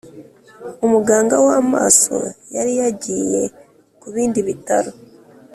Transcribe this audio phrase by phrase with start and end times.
[0.85, 2.15] umuganga wamaso
[2.55, 3.41] yari yagiye
[4.01, 4.91] kubindi bitaro